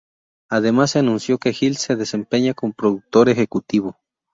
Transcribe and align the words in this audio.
Además 0.49 0.89
se 0.89 0.97
anunció 0.97 1.37
que 1.37 1.53
Hill 1.61 1.77
se 1.77 1.95
desempeña 1.95 2.55
como 2.55 2.73
productor 2.73 3.29
ejecutivo. 3.29 3.99